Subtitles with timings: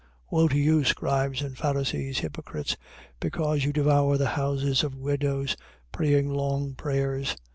[0.31, 0.31] 23:14.
[0.31, 2.75] Woe to you scribes and Pharisees, hypocrites,
[3.19, 5.55] because you devour the houses of widows,
[5.91, 7.37] praying long prayers.